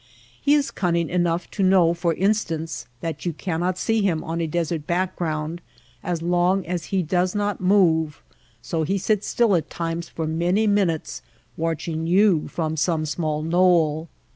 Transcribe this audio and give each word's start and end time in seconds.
He 0.41 0.55
is 0.55 0.71
cunning 0.71 1.09
enough 1.11 1.47
to 1.51 1.61
know, 1.61 1.93
for 1.93 2.15
instance, 2.15 2.87
that 3.01 3.23
you 3.23 3.33
cannot 3.33 3.77
see 3.77 4.01
him 4.01 4.23
on 4.23 4.41
a 4.41 4.47
desert 4.47 4.87
background 4.87 5.61
as 6.01 6.23
long 6.23 6.65
as 6.65 6.85
he 6.85 7.03
does 7.03 7.35
not 7.35 7.61
move; 7.61 8.23
so 8.63 8.81
he 8.81 8.97
sits 8.97 9.27
still 9.27 9.55
at 9.55 9.69
times 9.69 10.09
for 10.09 10.25
many 10.25 10.65
min 10.65 10.89
utes, 10.89 11.21
watching 11.55 12.07
you 12.07 12.47
from 12.47 12.75
some 12.77 13.01
little 13.01 13.43
knoll. 13.43 14.09